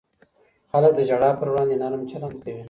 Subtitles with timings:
[0.71, 2.59] خلک د ژړا پر وړاندې نرم چلند کوي.